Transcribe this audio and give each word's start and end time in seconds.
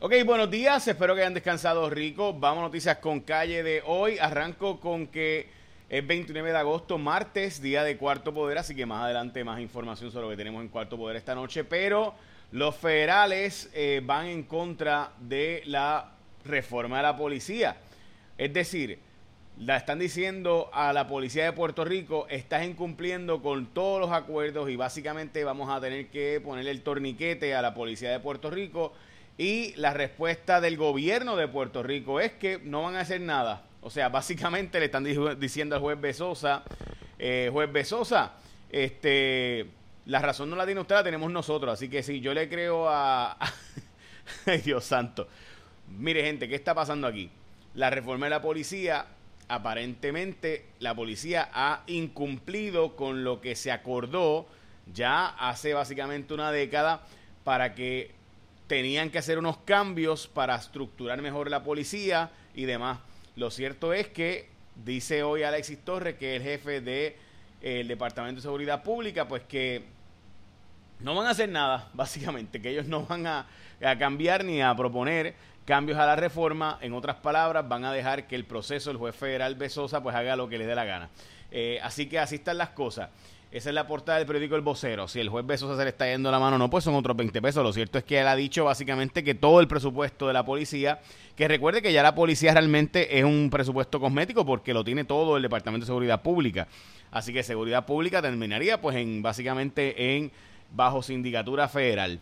Ok, 0.00 0.14
buenos 0.24 0.48
días, 0.48 0.86
espero 0.86 1.16
que 1.16 1.22
hayan 1.22 1.34
descansado 1.34 1.90
rico. 1.90 2.32
Vamos 2.32 2.60
a 2.60 2.66
noticias 2.66 2.98
con 2.98 3.18
calle 3.18 3.64
de 3.64 3.82
hoy. 3.84 4.16
Arranco 4.20 4.78
con 4.78 5.08
que 5.08 5.48
es 5.88 6.06
29 6.06 6.52
de 6.52 6.56
agosto, 6.56 6.98
martes, 6.98 7.60
día 7.60 7.82
de 7.82 7.96
Cuarto 7.96 8.32
Poder, 8.32 8.58
así 8.58 8.76
que 8.76 8.86
más 8.86 9.02
adelante 9.02 9.42
más 9.42 9.58
información 9.58 10.12
sobre 10.12 10.26
lo 10.26 10.30
que 10.30 10.36
tenemos 10.36 10.62
en 10.62 10.68
Cuarto 10.68 10.96
Poder 10.96 11.16
esta 11.16 11.34
noche, 11.34 11.64
pero 11.64 12.14
los 12.52 12.76
federales 12.76 13.70
eh, 13.74 14.00
van 14.04 14.26
en 14.26 14.44
contra 14.44 15.10
de 15.18 15.64
la 15.66 16.12
reforma 16.44 16.98
de 16.98 17.02
la 17.02 17.16
policía. 17.16 17.78
Es 18.38 18.52
decir, 18.52 19.00
la 19.58 19.78
están 19.78 19.98
diciendo 19.98 20.70
a 20.72 20.92
la 20.92 21.08
policía 21.08 21.44
de 21.44 21.52
Puerto 21.52 21.84
Rico, 21.84 22.28
estás 22.30 22.64
incumpliendo 22.64 23.42
con 23.42 23.66
todos 23.66 24.00
los 24.00 24.12
acuerdos 24.12 24.70
y 24.70 24.76
básicamente 24.76 25.42
vamos 25.42 25.68
a 25.68 25.80
tener 25.80 26.06
que 26.06 26.40
ponerle 26.40 26.70
el 26.70 26.82
torniquete 26.82 27.56
a 27.56 27.62
la 27.62 27.74
policía 27.74 28.12
de 28.12 28.20
Puerto 28.20 28.48
Rico 28.48 28.92
y 29.38 29.72
la 29.76 29.94
respuesta 29.94 30.60
del 30.60 30.76
gobierno 30.76 31.36
de 31.36 31.46
Puerto 31.46 31.84
Rico 31.84 32.20
es 32.20 32.32
que 32.32 32.58
no 32.58 32.82
van 32.82 32.96
a 32.96 33.00
hacer 33.00 33.20
nada. 33.20 33.62
O 33.80 33.88
sea, 33.88 34.08
básicamente 34.08 34.80
le 34.80 34.86
están 34.86 35.04
diciendo 35.38 35.76
al 35.76 35.80
juez 35.80 36.00
Besosa, 36.00 36.64
eh, 37.20 37.48
juez 37.52 37.72
Besosa, 37.72 38.32
este, 38.68 39.66
la 40.06 40.18
razón 40.18 40.50
no 40.50 40.56
la 40.56 40.66
tiene 40.66 40.80
usted, 40.80 40.96
la 40.96 41.04
tenemos 41.04 41.30
nosotros. 41.30 41.72
Así 41.72 41.88
que 41.88 42.02
si 42.02 42.20
yo 42.20 42.34
le 42.34 42.48
creo 42.48 42.88
a... 42.88 43.38
Ay, 44.46 44.58
Dios 44.58 44.84
santo. 44.84 45.28
Mire, 45.86 46.24
gente, 46.24 46.48
¿qué 46.48 46.56
está 46.56 46.74
pasando 46.74 47.06
aquí? 47.06 47.30
La 47.74 47.90
reforma 47.90 48.26
de 48.26 48.30
la 48.30 48.42
policía, 48.42 49.06
aparentemente 49.46 50.66
la 50.80 50.96
policía 50.96 51.48
ha 51.52 51.84
incumplido 51.86 52.96
con 52.96 53.22
lo 53.22 53.40
que 53.40 53.54
se 53.54 53.70
acordó 53.70 54.48
ya 54.92 55.28
hace 55.28 55.74
básicamente 55.74 56.34
una 56.34 56.50
década 56.50 57.02
para 57.44 57.74
que 57.74 58.17
tenían 58.68 59.10
que 59.10 59.18
hacer 59.18 59.38
unos 59.38 59.56
cambios 59.58 60.28
para 60.28 60.54
estructurar 60.54 61.20
mejor 61.20 61.50
la 61.50 61.64
policía 61.64 62.30
y 62.54 62.66
demás. 62.66 62.98
Lo 63.34 63.50
cierto 63.50 63.92
es 63.92 64.08
que 64.08 64.48
dice 64.84 65.22
hoy 65.22 65.42
Alexis 65.42 65.78
Torres, 65.84 66.16
que 66.16 66.36
es 66.36 66.42
el 66.42 66.46
jefe 66.46 66.70
del 66.72 66.84
de, 66.84 67.16
eh, 67.62 67.84
Departamento 67.88 68.36
de 68.36 68.42
Seguridad 68.42 68.82
Pública, 68.82 69.26
pues 69.26 69.42
que 69.42 69.84
no 71.00 71.14
van 71.14 71.26
a 71.26 71.30
hacer 71.30 71.48
nada, 71.48 71.88
básicamente, 71.94 72.60
que 72.60 72.70
ellos 72.70 72.86
no 72.86 73.06
van 73.06 73.26
a, 73.26 73.46
cambiar 73.98 74.44
ni 74.44 74.60
a 74.60 74.74
proponer 74.74 75.34
cambios 75.64 75.98
a 75.98 76.06
la 76.06 76.16
reforma. 76.16 76.78
En 76.82 76.92
otras 76.92 77.16
palabras, 77.16 77.66
van 77.68 77.84
a 77.84 77.92
dejar 77.92 78.26
que 78.26 78.36
el 78.36 78.44
proceso, 78.44 78.90
el 78.90 78.96
juez 78.98 79.16
federal 79.16 79.54
Besosa, 79.54 80.02
pues 80.02 80.14
haga 80.14 80.36
lo 80.36 80.48
que 80.48 80.58
le 80.58 80.66
dé 80.66 80.74
la 80.74 80.84
gana. 80.84 81.08
Eh, 81.50 81.80
así 81.82 82.06
que 82.06 82.18
así 82.18 82.36
están 82.36 82.58
las 82.58 82.70
cosas. 82.70 83.08
Esa 83.50 83.70
es 83.70 83.74
la 83.74 83.86
portada 83.86 84.18
del 84.18 84.26
periódico 84.26 84.56
El 84.56 84.60
Vocero. 84.60 85.08
Si 85.08 85.20
el 85.20 85.30
juez 85.30 85.46
Besosa 85.46 85.74
se 85.74 85.82
le 85.82 85.88
está 85.88 86.06
yendo 86.06 86.30
la 86.30 86.38
mano, 86.38 86.58
no, 86.58 86.68
pues 86.68 86.84
son 86.84 86.94
otros 86.94 87.16
20 87.16 87.40
pesos. 87.40 87.62
Lo 87.62 87.72
cierto 87.72 87.96
es 87.96 88.04
que 88.04 88.20
él 88.20 88.28
ha 88.28 88.36
dicho 88.36 88.66
básicamente 88.66 89.24
que 89.24 89.34
todo 89.34 89.60
el 89.60 89.68
presupuesto 89.68 90.26
de 90.26 90.34
la 90.34 90.44
policía, 90.44 91.00
que 91.34 91.48
recuerde 91.48 91.80
que 91.80 91.90
ya 91.90 92.02
la 92.02 92.14
policía 92.14 92.52
realmente 92.52 93.18
es 93.18 93.24
un 93.24 93.48
presupuesto 93.50 94.00
cosmético 94.00 94.44
porque 94.44 94.74
lo 94.74 94.84
tiene 94.84 95.04
todo 95.04 95.38
el 95.38 95.42
Departamento 95.42 95.84
de 95.84 95.88
Seguridad 95.88 96.20
Pública. 96.20 96.68
Así 97.10 97.32
que 97.32 97.42
Seguridad 97.42 97.86
Pública 97.86 98.20
terminaría 98.20 98.82
pues 98.82 98.96
en 98.96 99.22
básicamente 99.22 100.16
en 100.16 100.30
bajo 100.70 101.02
sindicatura 101.02 101.68
federal. 101.68 102.20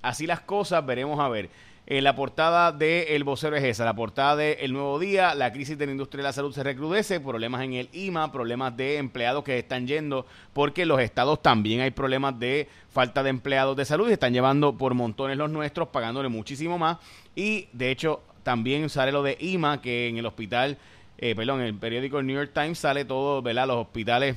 Así 0.00 0.28
las 0.28 0.40
cosas, 0.40 0.86
veremos 0.86 1.18
a 1.18 1.28
ver. 1.28 1.50
Eh, 1.90 2.02
la 2.02 2.14
portada 2.14 2.70
de 2.70 3.16
El 3.16 3.24
Vocero 3.24 3.56
es 3.56 3.64
esa, 3.64 3.86
la 3.86 3.94
portada 3.94 4.36
de 4.36 4.58
El 4.60 4.74
Nuevo 4.74 4.98
Día, 4.98 5.34
la 5.34 5.54
crisis 5.54 5.78
de 5.78 5.86
la 5.86 5.92
industria 5.92 6.18
de 6.18 6.28
la 6.28 6.34
salud 6.34 6.52
se 6.52 6.62
recrudece, 6.62 7.18
problemas 7.18 7.62
en 7.62 7.72
el 7.72 7.88
IMA, 7.94 8.30
problemas 8.30 8.76
de 8.76 8.98
empleados 8.98 9.42
que 9.42 9.58
están 9.58 9.86
yendo, 9.86 10.26
porque 10.52 10.84
los 10.84 11.00
estados 11.00 11.40
también 11.40 11.80
hay 11.80 11.90
problemas 11.90 12.38
de 12.38 12.68
falta 12.90 13.22
de 13.22 13.30
empleados 13.30 13.74
de 13.74 13.86
salud 13.86 14.10
y 14.10 14.12
están 14.12 14.34
llevando 14.34 14.76
por 14.76 14.92
montones 14.92 15.38
los 15.38 15.48
nuestros, 15.48 15.88
pagándole 15.88 16.28
muchísimo 16.28 16.76
más. 16.76 16.98
Y 17.34 17.68
de 17.72 17.90
hecho 17.90 18.20
también 18.42 18.90
sale 18.90 19.10
lo 19.10 19.22
de 19.22 19.38
IMA, 19.40 19.80
que 19.80 20.08
en 20.08 20.18
el 20.18 20.26
hospital, 20.26 20.76
eh, 21.16 21.34
perdón, 21.34 21.60
en 21.60 21.68
el 21.68 21.74
periódico 21.74 22.22
New 22.22 22.36
York 22.36 22.50
Times 22.52 22.80
sale 22.80 23.06
todo, 23.06 23.40
¿verdad? 23.40 23.66
Los 23.66 23.78
hospitales 23.78 24.36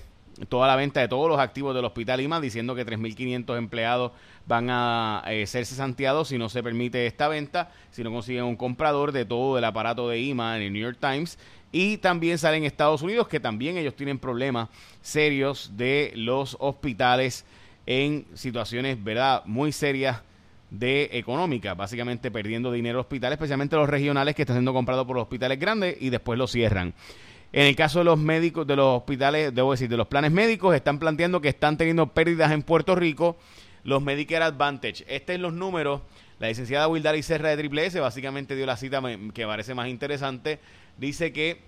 toda 0.50 0.68
la 0.68 0.76
venta 0.76 1.00
de 1.00 1.08
todos 1.08 1.30
los 1.30 1.40
activos 1.40 1.76
del 1.76 1.86
Hospital 1.86 2.22
IMA, 2.22 2.42
diciendo 2.42 2.76
que 2.76 2.86
3.500 2.86 3.58
empleados 3.58 4.12
van 4.48 4.70
a 4.70 5.24
eh, 5.28 5.46
ser 5.48 5.66
cesanteados 5.66 6.30
si 6.30 6.38
no 6.38 6.50
se 6.50 6.64
permite 6.64 7.06
esta 7.06 7.28
venta, 7.28 7.72
si 7.92 8.04
no 8.04 8.12
consiguen 8.12 8.44
un 8.44 8.56
comprador 8.56 9.12
de 9.12 9.26
todo 9.26 9.58
el 9.58 9.64
aparato 9.64 10.10
de 10.10 10.20
IMA 10.20 10.58
en 10.58 10.64
el 10.64 10.74
New 10.74 10.82
York 10.82 10.98
Times. 11.00 11.38
Y 11.72 11.98
también 11.98 12.38
sale 12.38 12.58
en 12.58 12.66
Estados 12.66 13.02
Unidos 13.02 13.28
que 13.28 13.40
también 13.40 13.78
ellos 13.78 13.96
tienen 13.96 14.20
problemas 14.20 14.70
serios 15.02 15.72
de 15.78 16.12
los 16.16 16.58
hospitales 16.60 17.46
en 17.86 18.26
situaciones, 18.34 19.02
¿verdad?, 19.02 19.44
muy 19.46 19.72
serias 19.72 20.22
de 20.70 21.10
económica, 21.14 21.74
básicamente 21.74 22.32
perdiendo 22.32 22.72
dinero 22.72 23.02
hospitales, 23.02 23.36
especialmente 23.36 23.76
los 23.76 23.90
regionales 23.90 24.36
que 24.36 24.44
están 24.44 24.56
siendo 24.56 24.74
comprados 24.74 25.06
por 25.06 25.18
los 25.18 25.24
hospitales 25.24 25.60
grandes 25.60 25.98
y 26.00 26.10
después 26.10 26.40
los 26.40 26.52
cierran. 26.52 26.94
En 27.54 27.66
el 27.66 27.76
caso 27.76 28.00
de 28.00 28.06
los 28.06 28.18
médicos, 28.18 28.66
de 28.66 28.76
los 28.76 29.00
hospitales, 29.00 29.54
debo 29.54 29.72
decir, 29.72 29.90
de 29.90 29.98
los 29.98 30.08
planes 30.08 30.32
médicos, 30.32 30.74
están 30.74 31.00
planteando 31.00 31.42
que 31.42 31.50
están 31.50 31.78
teniendo 31.78 32.08
pérdidas 32.08 32.52
en 32.52 32.64
Puerto 32.64 32.96
Rico 32.96 33.38
los 33.84 34.02
Medicare 34.02 34.46
Advantage. 34.46 35.06
Este 35.08 35.36
es 35.36 35.40
los 35.40 35.54
números. 35.54 36.02
La 36.40 36.48
licenciada 36.48 36.88
Wildari 36.88 37.24
Serra 37.24 37.50
de 37.50 37.58
Triple 37.58 37.86
S 37.86 38.00
básicamente 38.00 38.56
dio 38.56 38.66
la 38.66 38.78
cita 38.78 39.02
que 39.34 39.46
parece 39.46 39.76
más 39.76 39.90
interesante. 39.90 40.60
Dice 40.98 41.34
que 41.34 41.62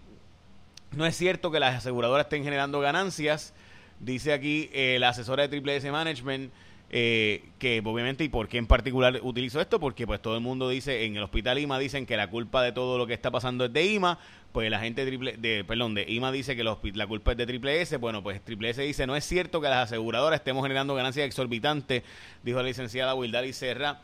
no 0.91 1.05
es 1.05 1.16
cierto 1.16 1.51
que 1.51 1.59
las 1.59 1.75
aseguradoras 1.75 2.25
estén 2.25 2.44
generando 2.44 2.79
ganancias. 2.79 3.53
Dice 4.00 4.33
aquí 4.33 4.69
eh, 4.73 4.97
la 5.00 5.09
asesora 5.09 5.44
de 5.44 5.50
Triple 5.50 5.75
S 5.75 5.91
Management 5.91 6.51
eh, 6.95 7.44
que 7.57 7.81
obviamente 7.83 8.23
y 8.23 8.29
por 8.29 8.47
qué 8.47 8.59
en 8.59 8.67
particular 8.67 9.19
utilizo 9.23 9.59
esto 9.59 9.79
porque 9.79 10.05
pues 10.05 10.21
todo 10.21 10.35
el 10.35 10.41
mundo 10.41 10.69
dice 10.69 11.05
en 11.05 11.15
el 11.17 11.23
hospital 11.23 11.57
IMA 11.57 11.79
dicen 11.79 12.05
que 12.05 12.15
la 12.15 12.29
culpa 12.29 12.61
de 12.61 12.71
todo 12.71 13.00
lo 13.00 13.07
que 13.07 13.15
está 13.15 13.31
pasando 13.31 13.65
es 13.65 13.73
de 13.73 13.83
IMA 13.83 14.19
pues 14.53 14.72
la 14.72 14.80
gente 14.80 15.03
de, 15.03 15.12
triple, 15.12 15.36
de 15.38 15.66
perdón 15.66 15.96
de 15.96 16.06
IMA 16.08 16.31
dice 16.31 16.56
que 16.56 16.64
la 16.64 17.08
culpa 17.08 17.31
es 17.31 17.38
de 17.38 17.46
Triple 17.46 17.81
S 17.81 17.97
bueno 17.97 18.24
pues 18.24 18.40
Triple 18.41 18.69
S 18.69 18.81
dice 18.81 19.06
no 19.06 19.16
es 19.18 19.25
cierto 19.25 19.59
que 19.59 19.68
las 19.68 19.91
aseguradoras 19.91 20.40
estemos 20.40 20.64
generando 20.64 20.96
ganancias 20.96 21.25
exorbitantes 21.25 22.03
dijo 22.44 22.59
la 22.59 22.63
licenciada 22.63 23.16
Wildari 23.16 23.52
Serra 23.52 24.00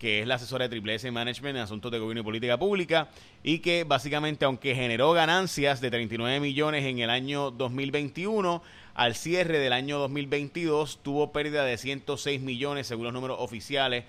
que 0.00 0.22
es 0.22 0.26
la 0.26 0.36
asesora 0.36 0.64
de 0.64 0.70
Triple 0.70 0.94
S 0.94 1.08
Management 1.10 1.56
en 1.56 1.62
asuntos 1.62 1.92
de 1.92 1.98
gobierno 1.98 2.22
y 2.22 2.24
política 2.24 2.58
pública, 2.58 3.08
y 3.42 3.58
que 3.58 3.84
básicamente, 3.84 4.46
aunque 4.46 4.74
generó 4.74 5.12
ganancias 5.12 5.82
de 5.82 5.90
39 5.90 6.40
millones 6.40 6.86
en 6.86 7.00
el 7.00 7.10
año 7.10 7.50
2021, 7.50 8.62
al 8.94 9.14
cierre 9.14 9.58
del 9.58 9.74
año 9.74 9.98
2022 9.98 11.00
tuvo 11.02 11.32
pérdida 11.32 11.64
de 11.64 11.76
106 11.76 12.40
millones 12.40 12.86
según 12.86 13.04
los 13.04 13.12
números 13.12 13.36
oficiales 13.40 14.04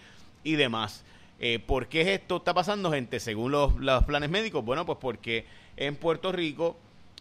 y 0.46 0.56
demás. 0.56 1.04
Eh, 1.40 1.60
¿Por 1.60 1.88
qué 1.88 2.14
esto 2.14 2.38
está 2.38 2.54
pasando, 2.54 2.92
gente? 2.92 3.20
Según 3.20 3.52
los, 3.52 3.74
planes 4.06 4.30
médicos, 4.30 4.64
bueno, 4.64 4.86
pues 4.86 4.98
porque 5.02 5.46
en 5.78 5.96
Puerto 5.96 6.32
Rico 6.32 6.78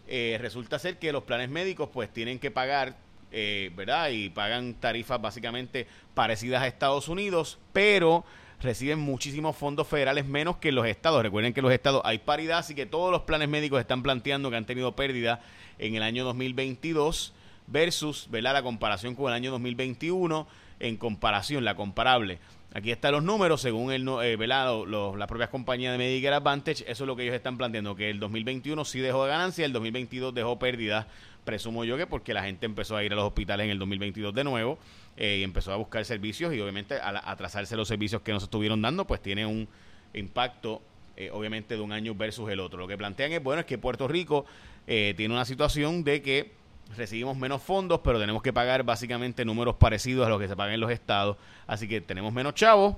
eh, 0.09 0.39
resulta 0.41 0.79
ser 0.79 0.99
que 0.99 1.13
los 1.13 1.23
planes 1.23 1.51
médicos 1.51 1.89
pues 1.93 2.13
tienen 2.13 2.39
que 2.39 2.51
pagar, 2.51 2.97
eh, 3.31 3.71
¿verdad? 3.77 4.11
Y 4.11 4.29
pagan 4.31 4.75
tarifas 4.75 5.21
básicamente 5.21 5.87
parecidas 6.15 6.63
a 6.63 6.67
Estados 6.67 7.09
Unidos, 7.09 7.59
pero 7.73 8.25
reciben 8.61 8.99
muchísimos 8.99 9.57
fondos 9.57 9.87
federales 9.87 10.27
menos 10.27 10.57
que 10.57 10.73
los 10.73 10.87
estados. 10.87 11.23
Recuerden 11.23 11.55
que 11.55 11.63
los 11.63 11.73
estados 11.73 12.03
hay 12.05 12.19
paridad, 12.19 12.59
así 12.59 12.75
que 12.75 12.87
todos 12.87 13.13
los 13.13 13.23
planes 13.23 13.49
médicos 13.49 13.81
están 13.81 14.03
planteando 14.03 14.51
que 14.51 14.57
han 14.57 14.67
tenido 14.67 14.97
pérdida 14.97 15.41
en 15.79 15.95
el 15.95 16.03
año 16.03 16.25
2022 16.25 17.33
versus 17.69 18.29
¿verdad? 18.31 18.53
la 18.53 18.63
comparación 18.63 19.15
con 19.15 19.29
el 19.29 19.35
año 19.35 19.51
2021 19.53 20.47
en 20.81 20.97
comparación, 20.97 21.65
la 21.65 21.77
comparable. 21.77 22.39
Aquí 22.73 22.93
están 22.93 23.13
los 23.13 23.25
números 23.25 23.61
según 23.61 23.91
el, 23.91 24.07
eh, 24.23 24.37
¿verdad? 24.37 24.85
las 25.17 25.27
propias 25.27 25.51
compañías 25.51 25.93
de 25.93 25.99
Medicare 25.99 26.37
Advantage. 26.37 26.85
Eso 26.87 27.03
es 27.03 27.07
lo 27.09 27.17
que 27.17 27.25
ellos 27.25 27.35
están 27.35 27.59
planteando, 27.59 27.97
que 27.97 28.11
el 28.11 28.21
2021 28.21 28.85
sí 28.85 29.01
dejó 29.01 29.25
de 29.25 29.31
ganancia, 29.31 29.65
el 29.65 29.73
2022 29.73 30.33
dejó 30.33 30.59
pérdida. 30.59 31.09
Presumo 31.45 31.85
yo 31.85 31.97
que 31.97 32.07
porque 32.07 32.33
la 32.33 32.45
gente 32.45 32.67
empezó 32.67 32.97
a 32.97 33.03
ir 33.03 33.13
a 33.13 33.17
los 33.17 33.25
hospitales 33.25 33.65
en 33.65 33.71
el 33.71 33.79
2022 33.81 34.33
de 34.35 34.45
nuevo 34.45 34.79
eh, 35.17 35.39
y 35.41 35.43
empezó 35.43 35.73
a 35.73 35.77
buscar 35.77 36.05
servicios 36.05 36.55
y 36.55 36.61
obviamente 36.61 36.95
al 36.95 37.17
atrasarse 37.17 37.77
los 37.77 37.89
servicios 37.89 38.23
que 38.23 38.33
nos 38.33 38.45
estuvieron 38.45 38.81
dando, 38.81 39.05
pues 39.05 39.21
tiene 39.21 39.47
un 39.47 39.67
impacto 40.15 40.81
eh, 41.17 41.29
obviamente 41.33 41.75
de 41.75 41.81
un 41.81 41.93
año 41.93 42.15
versus 42.15 42.49
el 42.51 42.61
otro. 42.61 42.79
Lo 42.79 42.87
que 42.87 42.97
plantean 42.97 43.33
es, 43.33 43.43
bueno, 43.43 43.61
es 43.61 43.67
que 43.67 43.79
Puerto 43.79 44.07
Rico 44.07 44.47
eh, 44.87 45.15
tiene 45.17 45.35
una 45.35 45.45
situación 45.45 46.05
de 46.05 46.23
que 46.23 46.53
recibimos 46.97 47.37
menos 47.37 47.63
fondos, 47.63 48.01
pero 48.03 48.19
tenemos 48.19 48.43
que 48.43 48.53
pagar 48.53 48.83
básicamente 48.83 49.45
números 49.45 49.77
parecidos 49.77 50.27
a 50.27 50.31
los 50.31 50.41
que 50.41 50.49
se 50.49 50.57
pagan 50.57 50.75
en 50.75 50.81
los 50.81 50.91
estados. 50.91 51.37
Así 51.67 51.89
que 51.89 52.01
tenemos 52.01 52.33
menos 52.33 52.55
chavos, 52.55 52.97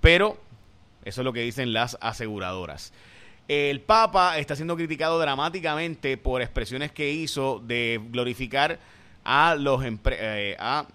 pero 0.00 0.38
eso 1.04 1.20
es 1.20 1.24
lo 1.24 1.32
que 1.32 1.40
dicen 1.40 1.72
las 1.72 1.96
aseguradoras. 2.00 2.92
El 3.48 3.80
Papa 3.80 4.38
está 4.38 4.56
siendo 4.56 4.76
criticado 4.76 5.18
dramáticamente 5.18 6.16
por 6.16 6.42
expresiones 6.42 6.92
que 6.92 7.10
hizo 7.10 7.60
de 7.64 8.00
glorificar 8.10 8.78
a 9.24 9.54
los 9.56 9.82
a 10.58 10.86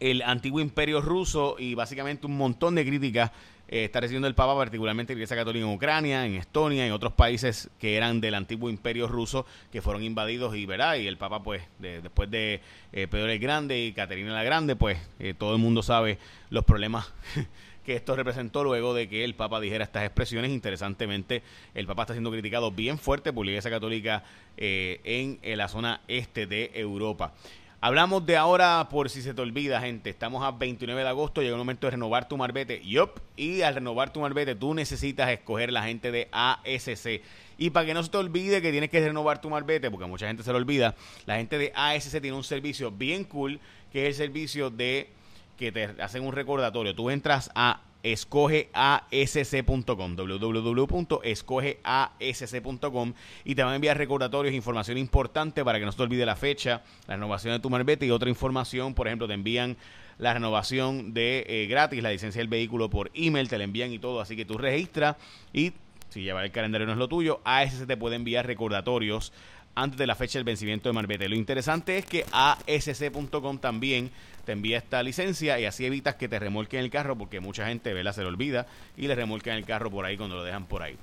el 0.00 0.22
antiguo 0.22 0.60
imperio 0.60 1.02
ruso 1.02 1.56
y 1.58 1.74
básicamente 1.74 2.26
un 2.26 2.36
montón 2.36 2.74
de 2.74 2.86
críticas 2.86 3.30
eh, 3.72 3.84
está 3.84 4.00
recibiendo 4.00 4.26
el 4.26 4.34
Papa, 4.34 4.56
particularmente 4.56 5.12
la 5.12 5.18
Iglesia 5.18 5.36
Católica 5.36 5.64
en 5.64 5.72
Ucrania, 5.72 6.26
en 6.26 6.34
Estonia, 6.34 6.84
en 6.84 6.92
otros 6.92 7.12
países 7.12 7.70
que 7.78 7.96
eran 7.96 8.20
del 8.20 8.34
antiguo 8.34 8.68
imperio 8.68 9.06
ruso, 9.06 9.46
que 9.70 9.80
fueron 9.80 10.02
invadidos 10.02 10.56
y 10.56 10.66
verá, 10.66 10.98
y 10.98 11.06
el 11.06 11.16
Papa, 11.16 11.44
pues, 11.44 11.62
después 11.78 12.28
de 12.32 12.62
eh, 12.92 13.06
Pedro 13.06 13.30
el 13.30 13.38
Grande 13.38 13.78
y 13.78 13.92
Caterina 13.92 14.32
la 14.32 14.42
Grande, 14.42 14.74
pues, 14.74 14.98
eh, 15.20 15.34
todo 15.38 15.52
el 15.52 15.60
mundo 15.60 15.84
sabe 15.84 16.18
los 16.50 16.64
problemas 16.64 17.12
que 17.84 17.94
esto 17.94 18.16
representó 18.16 18.64
luego 18.64 18.92
de 18.92 19.08
que 19.08 19.22
el 19.22 19.36
Papa 19.36 19.60
dijera 19.60 19.84
estas 19.84 20.02
expresiones. 20.02 20.50
Interesantemente, 20.50 21.44
el 21.72 21.86
Papa 21.86 22.02
está 22.02 22.14
siendo 22.14 22.32
criticado 22.32 22.72
bien 22.72 22.98
fuerte 22.98 23.32
por 23.32 23.46
la 23.46 23.52
Iglesia 23.52 23.70
Católica 23.70 24.24
en 24.56 25.38
la 25.42 25.68
zona 25.68 26.00
este 26.08 26.46
de 26.46 26.72
Europa. 26.74 27.34
Hablamos 27.82 28.26
de 28.26 28.36
ahora, 28.36 28.88
por 28.90 29.08
si 29.08 29.22
se 29.22 29.32
te 29.32 29.40
olvida, 29.40 29.80
gente. 29.80 30.10
Estamos 30.10 30.44
a 30.44 30.50
29 30.50 31.02
de 31.02 31.08
agosto, 31.08 31.40
llega 31.40 31.54
el 31.54 31.58
momento 31.58 31.86
de 31.86 31.92
renovar 31.92 32.28
tu 32.28 32.36
marbete. 32.36 32.82
Yup. 32.84 33.20
Y 33.38 33.62
al 33.62 33.74
renovar 33.74 34.12
tu 34.12 34.20
marbete, 34.20 34.54
tú 34.54 34.74
necesitas 34.74 35.30
escoger 35.30 35.72
la 35.72 35.84
gente 35.84 36.12
de 36.12 36.28
ASC. 36.30 37.22
Y 37.56 37.70
para 37.70 37.86
que 37.86 37.94
no 37.94 38.02
se 38.02 38.10
te 38.10 38.18
olvide 38.18 38.60
que 38.60 38.70
tienes 38.70 38.90
que 38.90 39.00
renovar 39.00 39.40
tu 39.40 39.48
marbete, 39.48 39.90
porque 39.90 40.04
mucha 40.04 40.26
gente 40.26 40.42
se 40.42 40.52
lo 40.52 40.58
olvida, 40.58 40.94
la 41.24 41.36
gente 41.36 41.56
de 41.56 41.72
ASC 41.74 42.20
tiene 42.20 42.34
un 42.34 42.44
servicio 42.44 42.90
bien 42.90 43.24
cool, 43.24 43.58
que 43.90 44.02
es 44.02 44.20
el 44.20 44.26
servicio 44.26 44.68
de 44.68 45.08
que 45.56 45.72
te 45.72 45.84
hacen 46.02 46.22
un 46.22 46.34
recordatorio. 46.34 46.94
Tú 46.94 47.08
entras 47.08 47.50
a 47.54 47.80
escogeasc.com, 48.02 50.16
www.escogeasc.com 50.16 53.12
y 53.44 53.54
te 53.54 53.62
van 53.62 53.72
a 53.72 53.76
enviar 53.76 53.98
recordatorios, 53.98 54.54
información 54.54 54.98
importante 54.98 55.64
para 55.64 55.78
que 55.78 55.84
no 55.84 55.92
se 55.92 55.98
te 55.98 56.02
olvide 56.02 56.26
la 56.26 56.34
fecha, 56.36 56.82
la 57.06 57.14
renovación 57.14 57.54
de 57.54 57.60
tu 57.60 57.70
marbete 57.70 58.06
y 58.06 58.10
otra 58.10 58.28
información, 58.28 58.94
por 58.94 59.06
ejemplo, 59.06 59.28
te 59.28 59.34
envían 59.34 59.76
la 60.18 60.34
renovación 60.34 61.14
de 61.14 61.44
eh, 61.48 61.66
gratis, 61.66 62.02
la 62.02 62.10
licencia 62.10 62.40
del 62.40 62.48
vehículo 62.48 62.90
por 62.90 63.12
email, 63.14 63.48
te 63.48 63.58
la 63.58 63.64
envían 63.64 63.92
y 63.92 63.98
todo, 63.98 64.20
así 64.20 64.36
que 64.36 64.44
tú 64.44 64.58
registras 64.58 65.16
y 65.52 65.72
si 66.10 66.22
llevar 66.22 66.44
el 66.44 66.52
calendario 66.52 66.86
no 66.86 66.92
es 66.92 66.98
lo 66.98 67.08
tuyo, 67.08 67.40
ASC 67.44 67.86
te 67.86 67.96
puede 67.96 68.16
enviar 68.16 68.46
recordatorios 68.46 69.32
antes 69.74 69.98
de 69.98 70.06
la 70.06 70.14
fecha 70.14 70.38
del 70.38 70.44
vencimiento 70.44 70.88
de 70.88 70.92
Marbete. 70.92 71.28
Lo 71.28 71.36
interesante 71.36 71.96
es 71.96 72.04
que 72.04 72.26
ASC.com 72.32 73.58
también 73.58 74.10
te 74.44 74.52
envía 74.52 74.78
esta 74.78 75.02
licencia 75.02 75.58
y 75.58 75.64
así 75.64 75.86
evitas 75.86 76.16
que 76.16 76.28
te 76.28 76.38
remolquen 76.38 76.80
el 76.80 76.90
carro 76.90 77.16
porque 77.16 77.40
mucha 77.40 77.66
gente 77.66 77.94
¿verdad? 77.94 78.12
se 78.12 78.22
lo 78.22 78.28
olvida 78.28 78.66
y 78.96 79.06
le 79.06 79.14
remolcan 79.14 79.56
el 79.56 79.64
carro 79.64 79.90
por 79.90 80.04
ahí 80.04 80.16
cuando 80.16 80.36
lo 80.36 80.44
dejan 80.44 80.66
por 80.66 80.82
ahí. 80.82 80.96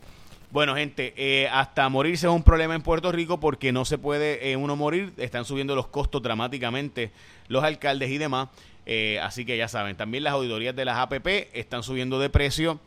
Bueno, 0.49 0.75
gente, 0.75 1.13
eh, 1.17 1.49
hasta 1.49 1.89
morirse 1.89 2.27
es 2.27 2.31
un 2.31 2.43
problema 2.43 2.73
en 2.73 2.81
Puerto 2.81 3.11
Rico 3.11 3.37
porque 3.39 3.73
no 3.73 3.83
se 3.83 3.97
puede 3.97 4.51
eh, 4.51 4.55
uno 4.55 4.77
morir. 4.77 5.11
Están 5.17 5.43
subiendo 5.43 5.75
los 5.75 5.87
costos 5.87 6.21
dramáticamente 6.21 7.11
los 7.49 7.63
alcaldes 7.63 8.09
y 8.09 8.17
demás. 8.17 8.49
Eh, 8.85 9.19
así 9.21 9.43
que 9.43 9.57
ya 9.57 9.67
saben, 9.67 9.97
también 9.97 10.23
las 10.23 10.33
auditorías 10.33 10.73
de 10.73 10.85
las 10.85 10.97
APP 10.97 11.27
están 11.53 11.83
subiendo 11.83 12.19
de 12.19 12.29
precio. 12.29 12.79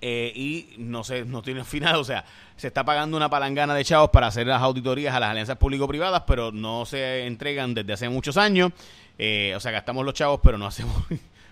Y 0.00 0.74
no 0.78 1.04
sé, 1.04 1.24
no 1.24 1.42
tiene 1.42 1.64
final, 1.64 1.96
o 1.96 2.04
sea, 2.04 2.24
se 2.56 2.68
está 2.68 2.84
pagando 2.84 3.16
una 3.16 3.28
palangana 3.28 3.74
de 3.74 3.84
chavos 3.84 4.10
para 4.10 4.28
hacer 4.28 4.46
las 4.46 4.62
auditorías 4.62 5.14
a 5.14 5.20
las 5.20 5.30
alianzas 5.30 5.56
público-privadas, 5.56 6.22
pero 6.26 6.52
no 6.52 6.86
se 6.86 7.26
entregan 7.26 7.74
desde 7.74 7.92
hace 7.92 8.08
muchos 8.08 8.36
años. 8.36 8.72
Eh, 9.18 9.54
o 9.56 9.60
sea, 9.60 9.72
gastamos 9.72 10.04
los 10.04 10.14
chavos, 10.14 10.40
pero 10.42 10.58
no 10.58 10.66
hacemos 10.66 10.94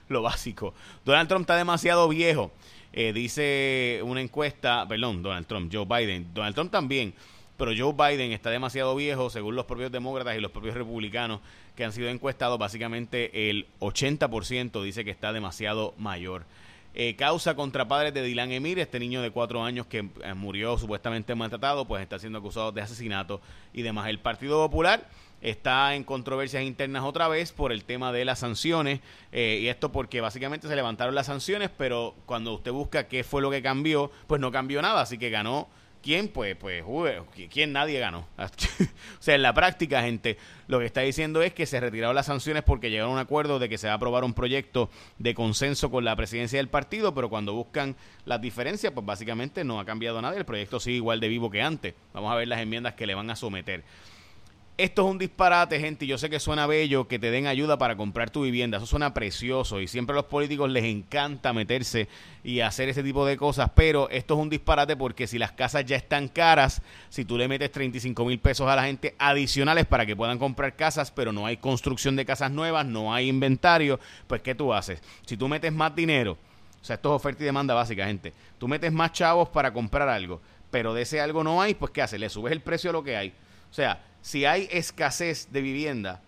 lo 0.08 0.22
básico. 0.22 0.74
Donald 1.04 1.28
Trump 1.28 1.42
está 1.42 1.56
demasiado 1.56 2.08
viejo. 2.08 2.52
Eh, 2.92 3.12
dice 3.12 4.00
una 4.04 4.20
encuesta, 4.20 4.86
perdón, 4.86 5.22
Donald 5.22 5.46
Trump, 5.46 5.72
Joe 5.72 5.84
Biden. 5.84 6.32
Donald 6.32 6.54
Trump 6.54 6.70
también, 6.70 7.12
pero 7.56 7.72
Joe 7.76 7.92
Biden 7.92 8.32
está 8.32 8.50
demasiado 8.50 8.94
viejo, 8.94 9.30
según 9.30 9.56
los 9.56 9.66
propios 9.66 9.90
demócratas 9.90 10.36
y 10.36 10.40
los 10.40 10.52
propios 10.52 10.74
republicanos 10.74 11.40
que 11.76 11.84
han 11.84 11.92
sido 11.92 12.08
encuestados. 12.08 12.58
Básicamente 12.58 13.50
el 13.50 13.66
80% 13.80 14.82
dice 14.82 15.04
que 15.04 15.10
está 15.10 15.32
demasiado 15.32 15.94
mayor. 15.98 16.44
Eh, 16.94 17.16
causa 17.16 17.56
contra 17.56 17.88
padres 17.88 18.14
de 18.14 18.22
Dylan 18.22 18.52
Emir, 18.52 18.78
este 18.78 19.00
niño 19.00 19.20
de 19.20 19.30
cuatro 19.30 19.64
años 19.64 19.86
que 19.86 20.08
murió 20.36 20.78
supuestamente 20.78 21.34
maltratado, 21.34 21.86
pues 21.86 22.02
está 22.02 22.18
siendo 22.18 22.38
acusado 22.38 22.70
de 22.70 22.82
asesinato 22.82 23.40
y 23.72 23.82
demás. 23.82 24.08
El 24.08 24.20
Partido 24.20 24.64
Popular 24.64 25.08
está 25.44 25.94
en 25.94 26.04
controversias 26.04 26.62
internas 26.62 27.04
otra 27.04 27.28
vez 27.28 27.52
por 27.52 27.70
el 27.70 27.84
tema 27.84 28.12
de 28.12 28.24
las 28.24 28.38
sanciones 28.38 29.00
eh, 29.30 29.58
y 29.60 29.68
esto 29.68 29.92
porque 29.92 30.22
básicamente 30.22 30.68
se 30.68 30.74
levantaron 30.74 31.14
las 31.14 31.26
sanciones 31.26 31.70
pero 31.76 32.14
cuando 32.24 32.54
usted 32.54 32.72
busca 32.72 33.08
qué 33.08 33.24
fue 33.24 33.42
lo 33.42 33.50
que 33.50 33.60
cambió 33.60 34.10
pues 34.26 34.40
no 34.40 34.50
cambió 34.50 34.80
nada 34.80 35.02
así 35.02 35.18
que 35.18 35.28
ganó 35.28 35.68
quién 36.04 36.28
pues 36.28 36.54
pues 36.56 36.84
quién 37.50 37.72
nadie 37.72 37.98
ganó 37.98 38.26
o 38.38 38.48
sea 39.20 39.34
en 39.34 39.42
la 39.42 39.54
práctica 39.54 40.02
gente 40.02 40.36
lo 40.68 40.78
que 40.78 40.86
está 40.86 41.00
diciendo 41.00 41.42
es 41.42 41.52
que 41.52 41.66
se 41.66 41.80
retiraron 41.80 42.14
las 42.14 42.26
sanciones 42.26 42.62
porque 42.62 42.90
llegaron 42.90 43.12
a 43.12 43.14
un 43.14 43.20
acuerdo 43.20 43.58
de 43.58 43.68
que 43.68 43.78
se 43.78 43.86
va 43.86 43.94
a 43.94 43.96
aprobar 43.96 44.24
un 44.24 44.34
proyecto 44.34 44.90
de 45.18 45.34
consenso 45.34 45.90
con 45.90 46.04
la 46.04 46.14
presidencia 46.14 46.58
del 46.58 46.68
partido 46.68 47.14
pero 47.14 47.28
cuando 47.28 47.54
buscan 47.54 47.96
las 48.24 48.40
diferencias 48.40 48.92
pues 48.92 49.04
básicamente 49.04 49.64
no 49.64 49.80
ha 49.80 49.84
cambiado 49.84 50.20
nada 50.20 50.34
el 50.36 50.44
proyecto 50.44 50.80
sigue 50.80 50.96
igual 50.96 51.20
de 51.20 51.28
vivo 51.28 51.50
que 51.50 51.62
antes. 51.62 51.94
Vamos 52.12 52.32
a 52.32 52.36
ver 52.36 52.48
las 52.48 52.60
enmiendas 52.60 52.94
que 52.94 53.06
le 53.06 53.14
van 53.14 53.30
a 53.30 53.36
someter 53.36 53.82
esto 54.76 55.02
es 55.02 55.10
un 55.12 55.18
disparate, 55.18 55.78
gente. 55.78 56.04
Yo 56.04 56.18
sé 56.18 56.28
que 56.28 56.40
suena 56.40 56.66
bello 56.66 57.06
que 57.06 57.20
te 57.20 57.30
den 57.30 57.46
ayuda 57.46 57.78
para 57.78 57.96
comprar 57.96 58.30
tu 58.30 58.42
vivienda. 58.42 58.78
Eso 58.78 58.86
suena 58.86 59.14
precioso 59.14 59.80
y 59.80 59.86
siempre 59.86 60.14
a 60.14 60.16
los 60.16 60.24
políticos 60.24 60.68
les 60.68 60.84
encanta 60.84 61.52
meterse 61.52 62.08
y 62.42 62.58
hacer 62.58 62.88
ese 62.88 63.04
tipo 63.04 63.24
de 63.24 63.36
cosas. 63.36 63.70
Pero 63.76 64.08
esto 64.10 64.34
es 64.34 64.40
un 64.40 64.50
disparate 64.50 64.96
porque 64.96 65.28
si 65.28 65.38
las 65.38 65.52
casas 65.52 65.84
ya 65.84 65.96
están 65.96 66.26
caras, 66.26 66.82
si 67.08 67.24
tú 67.24 67.38
le 67.38 67.46
metes 67.46 67.70
35 67.70 68.24
mil 68.24 68.40
pesos 68.40 68.68
a 68.68 68.74
la 68.74 68.84
gente 68.84 69.14
adicionales 69.18 69.86
para 69.86 70.06
que 70.06 70.16
puedan 70.16 70.40
comprar 70.40 70.74
casas, 70.74 71.12
pero 71.12 71.32
no 71.32 71.46
hay 71.46 71.56
construcción 71.58 72.16
de 72.16 72.24
casas 72.24 72.50
nuevas, 72.50 72.84
no 72.84 73.14
hay 73.14 73.28
inventario, 73.28 74.00
pues 74.26 74.42
¿qué 74.42 74.56
tú 74.56 74.74
haces? 74.74 75.00
Si 75.24 75.36
tú 75.36 75.46
metes 75.46 75.72
más 75.72 75.94
dinero, 75.94 76.32
o 76.32 76.84
sea, 76.84 76.94
esto 76.94 77.10
es 77.10 77.16
oferta 77.16 77.44
y 77.44 77.46
demanda 77.46 77.74
básica, 77.74 78.06
gente. 78.06 78.32
Tú 78.58 78.66
metes 78.66 78.92
más 78.92 79.12
chavos 79.12 79.48
para 79.50 79.72
comprar 79.72 80.08
algo, 80.08 80.40
pero 80.72 80.92
de 80.94 81.02
ese 81.02 81.20
algo 81.20 81.44
no 81.44 81.62
hay, 81.62 81.74
pues 81.74 81.92
¿qué 81.92 82.02
haces? 82.02 82.18
Le 82.18 82.28
subes 82.28 82.52
el 82.52 82.60
precio 82.60 82.90
a 82.90 82.92
lo 82.92 83.04
que 83.04 83.16
hay. 83.16 83.32
O 83.70 83.74
sea, 83.74 84.00
si 84.24 84.46
hay 84.46 84.68
escasez 84.70 85.52
de 85.52 85.60
vivienda, 85.60 86.22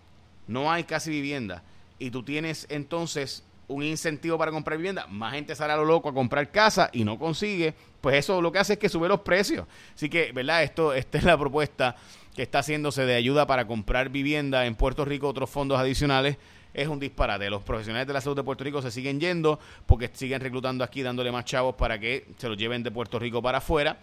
no 0.45 0.71
hay 0.71 0.83
casi 0.83 1.09
vivienda, 1.09 1.63
y 1.97 2.11
tú 2.11 2.21
tienes 2.21 2.67
entonces 2.69 3.43
un 3.67 3.81
incentivo 3.81 4.37
para 4.37 4.51
comprar 4.51 4.77
vivienda, 4.77 5.07
más 5.07 5.33
gente 5.33 5.55
sale 5.55 5.73
a 5.73 5.77
lo 5.77 5.83
loco 5.83 6.07
a 6.07 6.13
comprar 6.13 6.51
casa 6.51 6.91
y 6.93 7.03
no 7.03 7.17
consigue, 7.17 7.73
pues 7.99 8.17
eso 8.17 8.39
lo 8.39 8.51
que 8.51 8.59
hace 8.59 8.73
es 8.73 8.79
que 8.79 8.87
sube 8.87 9.07
los 9.07 9.21
precios. 9.21 9.65
Así 9.95 10.09
que, 10.09 10.31
¿verdad? 10.31 10.61
Esto, 10.61 10.93
esta 10.93 11.17
es 11.17 11.23
la 11.23 11.39
propuesta 11.39 11.95
que 12.35 12.43
está 12.43 12.59
haciéndose 12.59 13.03
de 13.03 13.15
ayuda 13.15 13.47
para 13.47 13.65
comprar 13.65 14.09
vivienda 14.09 14.67
en 14.67 14.75
Puerto 14.75 15.03
Rico, 15.03 15.27
otros 15.27 15.49
fondos 15.49 15.79
adicionales. 15.79 16.37
Es 16.75 16.87
un 16.87 16.99
disparate. 16.99 17.49
Los 17.49 17.63
profesionales 17.63 18.05
de 18.05 18.13
la 18.13 18.21
salud 18.21 18.35
de 18.35 18.43
Puerto 18.43 18.63
Rico 18.63 18.83
se 18.83 18.91
siguen 18.91 19.19
yendo 19.19 19.59
porque 19.87 20.11
siguen 20.13 20.39
reclutando 20.39 20.83
aquí, 20.83 21.01
dándole 21.01 21.31
más 21.31 21.45
chavos 21.45 21.73
para 21.73 21.97
que 21.97 22.27
se 22.37 22.47
los 22.47 22.57
lleven 22.59 22.83
de 22.83 22.91
Puerto 22.91 23.17
Rico 23.17 23.41
para 23.41 23.57
afuera. 23.57 23.97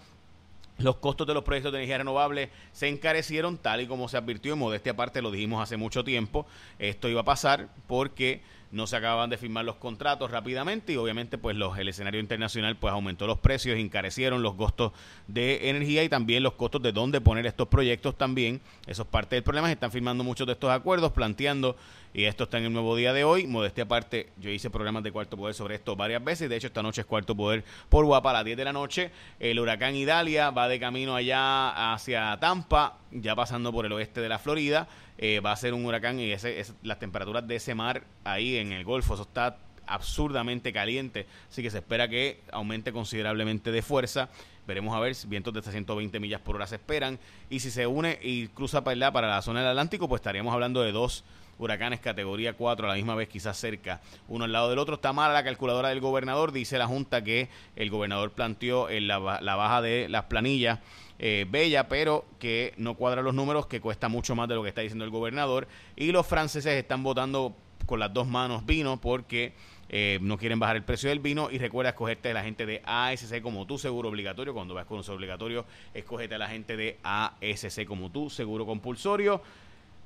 Los 0.78 0.96
costos 0.96 1.26
de 1.26 1.34
los 1.34 1.44
proyectos 1.44 1.72
de 1.72 1.78
energía 1.78 1.98
renovable 1.98 2.50
se 2.72 2.88
encarecieron 2.88 3.58
tal 3.58 3.80
y 3.80 3.86
como 3.86 4.08
se 4.08 4.16
advirtió 4.16 4.54
en 4.54 4.58
modestia 4.58 4.92
aparte, 4.92 5.22
lo 5.22 5.30
dijimos 5.30 5.62
hace 5.62 5.76
mucho 5.76 6.02
tiempo. 6.02 6.46
Esto 6.78 7.08
iba 7.08 7.20
a 7.20 7.24
pasar 7.24 7.68
porque 7.86 8.42
no 8.74 8.88
se 8.88 8.96
acababan 8.96 9.30
de 9.30 9.38
firmar 9.38 9.64
los 9.64 9.76
contratos 9.76 10.32
rápidamente 10.32 10.92
y 10.92 10.96
obviamente 10.96 11.38
pues 11.38 11.56
los, 11.56 11.78
el 11.78 11.88
escenario 11.88 12.20
internacional 12.20 12.76
pues 12.76 12.92
aumentó 12.92 13.26
los 13.26 13.38
precios, 13.38 13.78
encarecieron 13.78 14.42
los 14.42 14.54
costos 14.54 14.92
de 15.28 15.70
energía 15.70 16.02
y 16.02 16.08
también 16.08 16.42
los 16.42 16.54
costos 16.54 16.82
de 16.82 16.90
dónde 16.90 17.20
poner 17.20 17.46
estos 17.46 17.68
proyectos 17.68 18.18
también. 18.18 18.60
Eso 18.86 19.02
es 19.02 19.08
parte 19.08 19.36
del 19.36 19.44
problema, 19.44 19.68
se 19.68 19.74
están 19.74 19.92
firmando 19.92 20.24
muchos 20.24 20.46
de 20.46 20.54
estos 20.54 20.70
acuerdos, 20.70 21.12
planteando 21.12 21.76
y 22.12 22.24
esto 22.24 22.44
está 22.44 22.58
en 22.58 22.66
el 22.66 22.72
nuevo 22.72 22.94
día 22.94 23.12
de 23.12 23.24
hoy. 23.24 23.46
Modestia 23.46 23.84
aparte, 23.84 24.30
yo 24.38 24.48
hice 24.50 24.70
programas 24.70 25.02
de 25.02 25.10
Cuarto 25.10 25.36
Poder 25.36 25.54
sobre 25.54 25.74
esto 25.74 25.96
varias 25.96 26.22
veces. 26.22 26.48
De 26.48 26.56
hecho, 26.56 26.68
esta 26.68 26.80
noche 26.80 27.00
es 27.00 27.06
Cuarto 27.06 27.34
Poder 27.34 27.64
por 27.88 28.04
Guapa 28.04 28.30
a 28.30 28.34
las 28.34 28.44
10 28.44 28.56
de 28.56 28.64
la 28.64 28.72
noche. 28.72 29.10
El 29.40 29.58
huracán 29.58 29.96
Idalia 29.96 30.50
va 30.50 30.68
de 30.68 30.78
camino 30.78 31.16
allá 31.16 31.92
hacia 31.92 32.36
Tampa, 32.38 32.98
ya 33.10 33.34
pasando 33.34 33.72
por 33.72 33.84
el 33.84 33.92
oeste 33.92 34.20
de 34.20 34.28
la 34.28 34.38
Florida. 34.38 34.86
Eh, 35.18 35.40
va 35.40 35.52
a 35.52 35.56
ser 35.56 35.74
un 35.74 35.84
huracán 35.84 36.18
y 36.18 36.32
ese, 36.32 36.64
las 36.82 36.98
temperaturas 36.98 37.46
de 37.46 37.56
ese 37.56 37.74
mar 37.74 38.04
ahí 38.24 38.56
en 38.56 38.72
el 38.72 38.84
Golfo, 38.84 39.14
eso 39.14 39.22
está 39.22 39.58
absurdamente 39.86 40.72
caliente. 40.72 41.26
Así 41.50 41.62
que 41.62 41.70
se 41.70 41.78
espera 41.78 42.08
que 42.08 42.40
aumente 42.52 42.92
considerablemente 42.92 43.70
de 43.70 43.82
fuerza. 43.82 44.28
Veremos 44.66 44.96
a 44.96 45.00
ver, 45.00 45.14
vientos 45.26 45.52
de 45.52 45.62
120 45.62 46.20
millas 46.20 46.40
por 46.40 46.56
hora 46.56 46.66
se 46.66 46.76
esperan. 46.76 47.18
Y 47.50 47.60
si 47.60 47.70
se 47.70 47.86
une 47.86 48.18
y 48.22 48.48
cruza 48.48 48.82
para, 48.82 49.12
para 49.12 49.28
la 49.28 49.42
zona 49.42 49.60
del 49.60 49.70
Atlántico, 49.70 50.08
pues 50.08 50.20
estaríamos 50.20 50.54
hablando 50.54 50.82
de 50.82 50.92
dos 50.92 51.24
huracanes 51.58 52.00
categoría 52.00 52.54
4 52.54 52.86
a 52.86 52.88
la 52.88 52.94
misma 52.96 53.14
vez, 53.14 53.28
quizás 53.28 53.56
cerca, 53.56 54.00
uno 54.28 54.44
al 54.44 54.52
lado 54.52 54.70
del 54.70 54.78
otro. 54.78 54.96
Está 54.96 55.12
mala 55.12 55.34
la 55.34 55.44
calculadora 55.44 55.90
del 55.90 56.00
gobernador, 56.00 56.52
dice 56.52 56.78
la 56.78 56.86
Junta 56.86 57.22
que 57.22 57.48
el 57.76 57.90
gobernador 57.90 58.32
planteó 58.32 58.88
en 58.88 59.06
la, 59.06 59.18
baja 59.18 59.82
de 59.82 60.08
las 60.08 60.24
planillas. 60.24 60.80
Eh, 61.18 61.46
bella, 61.48 61.88
pero 61.88 62.24
que 62.38 62.74
no 62.76 62.94
cuadra 62.94 63.22
los 63.22 63.34
números, 63.34 63.66
que 63.66 63.80
cuesta 63.80 64.08
mucho 64.08 64.34
más 64.34 64.48
de 64.48 64.56
lo 64.56 64.62
que 64.62 64.68
está 64.68 64.80
diciendo 64.80 65.04
el 65.04 65.10
gobernador. 65.10 65.68
Y 65.96 66.12
los 66.12 66.26
franceses 66.26 66.74
están 66.74 67.02
votando 67.02 67.54
con 67.86 68.00
las 68.00 68.12
dos 68.12 68.26
manos 68.26 68.64
vino 68.66 69.00
porque 69.00 69.52
eh, 69.88 70.18
no 70.22 70.38
quieren 70.38 70.58
bajar 70.58 70.76
el 70.76 70.82
precio 70.82 71.08
del 71.08 71.20
vino. 71.20 71.50
Y 71.50 71.58
recuerda 71.58 71.90
escogerte 71.90 72.30
a 72.30 72.34
la 72.34 72.42
gente 72.42 72.66
de 72.66 72.82
ASC 72.84 73.40
como 73.42 73.66
tu 73.66 73.78
seguro 73.78 74.08
obligatorio. 74.08 74.52
Cuando 74.54 74.74
vas 74.74 74.86
con 74.86 74.98
un 74.98 75.04
seguro 75.04 75.18
obligatorio, 75.18 75.64
escógete 75.92 76.34
a 76.34 76.38
la 76.38 76.48
gente 76.48 76.76
de 76.76 76.98
ASC 77.02 77.84
como 77.86 78.10
tu 78.10 78.28
seguro 78.28 78.66
compulsorio. 78.66 79.40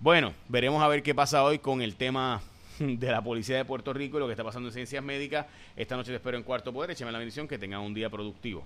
Bueno, 0.00 0.32
veremos 0.48 0.82
a 0.82 0.88
ver 0.88 1.02
qué 1.02 1.14
pasa 1.14 1.42
hoy 1.42 1.58
con 1.58 1.82
el 1.82 1.96
tema 1.96 2.40
de 2.78 3.10
la 3.10 3.22
policía 3.22 3.56
de 3.56 3.64
Puerto 3.64 3.92
Rico 3.92 4.18
y 4.18 4.20
lo 4.20 4.26
que 4.26 4.32
está 4.32 4.44
pasando 4.44 4.68
en 4.68 4.74
ciencias 4.74 5.02
médicas. 5.02 5.46
Esta 5.74 5.96
noche 5.96 6.10
te 6.10 6.16
espero 6.16 6.36
en 6.36 6.42
Cuarto 6.42 6.72
Poder. 6.72 6.90
Échame 6.90 7.10
la 7.10 7.18
bendición 7.18 7.48
que 7.48 7.58
tengan 7.58 7.80
un 7.80 7.94
día 7.94 8.10
productivo. 8.10 8.64